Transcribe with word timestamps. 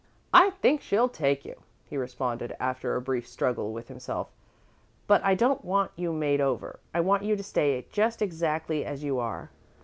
"I 0.33 0.49
think 0.49 0.81
she'll 0.81 1.09
take 1.09 1.45
you," 1.45 1.53
he 1.85 1.95
responded, 1.95 2.55
after 2.59 2.95
a 2.95 3.01
brief 3.01 3.27
struggle 3.27 3.71
with 3.71 3.87
himself, 3.87 4.31
"but 5.05 5.23
I 5.23 5.35
don't 5.35 5.63
want 5.63 5.91
you 5.95 6.11
made 6.11 6.41
over. 6.41 6.79
I 6.91 7.01
want 7.01 7.21
you 7.21 7.35
to 7.35 7.43
stay 7.43 7.85
just 7.91 8.19
exactly 8.19 8.83
as 8.83 9.03
you 9.03 9.19
are. 9.19 9.51